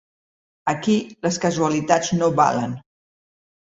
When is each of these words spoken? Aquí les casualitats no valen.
Aquí 0.73 0.95
les 1.27 1.39
casualitats 1.45 2.13
no 2.21 2.35
valen. 2.43 2.79